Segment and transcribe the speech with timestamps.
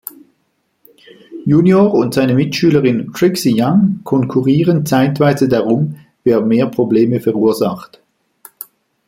[1.47, 8.01] Junior und seine Mitschülerin Trixie Young konkurrieren zeitweise darum, wer mehr Probleme verursacht.